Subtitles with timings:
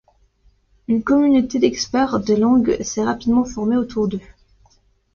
[0.87, 4.19] Une communauté d'experts des langues s'est rapidement formée autour d'eux.